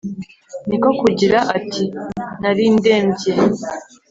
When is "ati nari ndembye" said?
1.57-3.31